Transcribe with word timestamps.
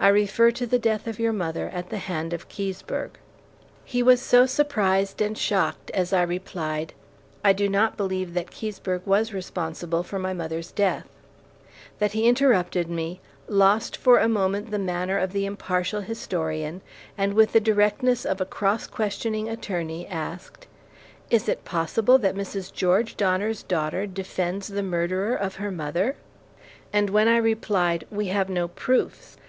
I 0.00 0.08
refer 0.08 0.50
to 0.50 0.66
the 0.66 0.80
death 0.80 1.06
of 1.06 1.20
your 1.20 1.32
mother 1.32 1.68
at 1.68 1.88
the 1.90 1.98
hand 1.98 2.32
of 2.32 2.48
Keseberg." 2.48 3.10
He 3.84 4.02
was 4.02 4.20
so 4.20 4.44
surprised 4.44 5.22
and 5.22 5.38
shocked 5.38 5.88
as 5.92 6.12
I 6.12 6.22
replied, 6.22 6.94
"I 7.44 7.52
do 7.52 7.68
not 7.68 7.96
believe 7.96 8.34
that 8.34 8.50
Keseberg 8.50 9.06
was 9.06 9.32
responsible 9.32 10.02
for 10.02 10.18
my 10.18 10.32
mother's 10.32 10.72
death," 10.72 11.06
that 12.00 12.10
he 12.10 12.26
interrupted 12.26 12.90
me, 12.90 13.20
lost 13.46 13.96
for 13.96 14.18
a 14.18 14.28
moment 14.28 14.72
the 14.72 14.80
manner 14.80 15.16
of 15.16 15.30
the 15.32 15.46
impartial 15.46 16.00
historian, 16.00 16.80
and 17.16 17.32
with 17.34 17.52
the 17.52 17.60
directness 17.60 18.24
of 18.26 18.40
a 18.40 18.44
cross 18.44 18.88
questioning 18.88 19.48
attorney 19.48 20.08
asked: 20.08 20.66
"Is 21.30 21.48
it 21.48 21.64
possible 21.64 22.18
that 22.18 22.34
Mrs. 22.34 22.72
George 22.72 23.16
Donner's 23.16 23.62
daughter 23.62 24.08
defends 24.08 24.66
the 24.66 24.82
murderer 24.82 25.36
of 25.36 25.54
her 25.62 25.70
mother?" 25.70 26.16
And 26.92 27.10
when 27.10 27.28
I 27.28 27.36
replied, 27.36 28.08
"We 28.10 28.26
have 28.26 28.48
no 28.48 28.66
proofs. 28.66 29.36